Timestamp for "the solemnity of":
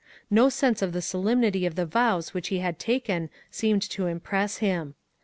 0.93-1.75